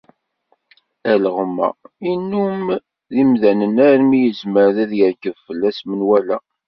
[1.11, 1.69] Alɣem-a
[2.05, 2.65] yennum
[3.11, 6.37] d yemdanen armi yezmer ad yerkeb fell-as menwala.